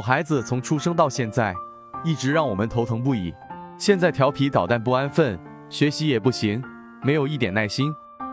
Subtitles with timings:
[0.00, 1.54] 孩子从出生到现在，
[2.04, 3.34] 一直让我们头疼不已。
[3.78, 5.38] 现在调皮捣蛋不安分，
[5.68, 6.62] 学习也不行，
[7.02, 7.92] 没有一点耐心，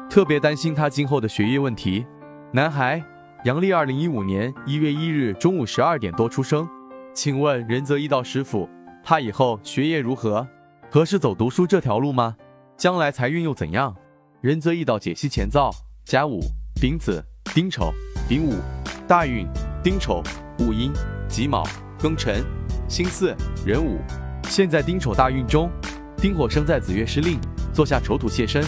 [0.09, 2.05] 特别担心他今后的学业问题。
[2.51, 3.03] 男孩，
[3.45, 6.67] 阳历二零一五年一月一日中午十二点多出生。
[7.13, 8.69] 请问仁泽一道师傅，
[9.03, 10.47] 他以后学业如何？
[10.91, 12.35] 合适走读书这条路吗？
[12.77, 13.95] 将来财运又怎样？
[14.41, 15.71] 仁泽一道解析前兆：
[16.05, 16.39] 甲午、
[16.79, 17.23] 丙子、
[17.53, 17.91] 丁丑、
[18.29, 18.53] 丙午。
[19.07, 19.47] 大运：
[19.81, 20.21] 丁丑、
[20.59, 20.91] 戊寅。
[21.29, 21.67] 己卯、
[21.99, 22.41] 庚辰、
[22.87, 23.35] 辛巳、
[23.65, 23.99] 壬午，
[24.47, 25.69] 现在丁丑大运中，
[26.15, 27.37] 丁火生在子月失令，
[27.73, 28.63] 坐下丑土泄身，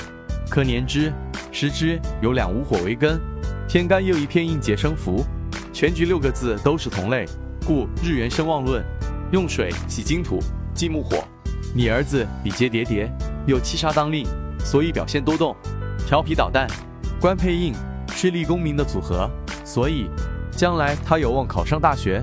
[0.49, 1.09] 可年之、
[1.53, 3.17] 时之有两无火为根，
[3.65, 5.23] 天干又一片应节生福，
[5.71, 7.25] 全局六个字都是同类，
[7.65, 8.83] 故日元生旺论，
[9.31, 10.37] 用水洗金土，
[10.73, 11.23] 忌木火。
[11.73, 13.09] 你儿子比劫叠叠，
[13.47, 14.27] 有七杀当令，
[14.59, 15.55] 所以表现多动，
[16.05, 16.67] 调皮捣蛋，
[17.21, 17.73] 官配印
[18.09, 19.31] 是立功名的组合，
[19.63, 20.09] 所以
[20.59, 22.21] 将来他有望考上大学。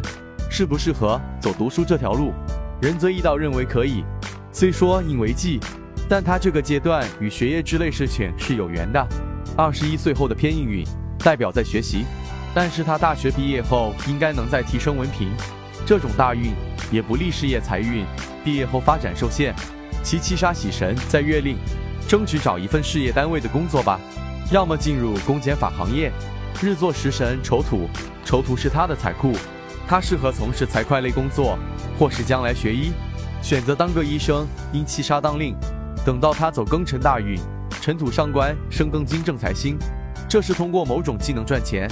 [0.50, 2.34] 适不适合走读书这条路？
[2.82, 4.04] 仁泽一道认为可以。
[4.52, 5.58] 虽说应为忌，
[6.06, 9.02] 但他这个阶段与学业之类事情是有缘的。
[9.56, 10.86] 二十一岁后的偏印运
[11.20, 12.04] 代表在学习，
[12.54, 15.30] 但是他大学毕业后应该能再提升文凭。
[15.86, 16.52] 这种大运
[16.92, 18.04] 也不利事业财运，
[18.44, 19.54] 毕业后发展受限。
[20.02, 21.56] 其七杀喜神在月令，
[22.06, 23.98] 争取找一份事业单位的工作吧，
[24.52, 26.12] 要么进入公检法行业。
[26.62, 27.88] 日坐食神丑土，
[28.24, 29.32] 丑土是他的财库。
[29.86, 31.58] 他适合从事财会类工作，
[31.98, 32.92] 或是将来学医，
[33.42, 34.46] 选择当个医生。
[34.72, 35.54] 因七杀当令，
[36.04, 37.38] 等到他走庚辰大运，
[37.80, 39.78] 辰土上官生庚金正财星，
[40.28, 41.88] 这是通过某种技能赚钱。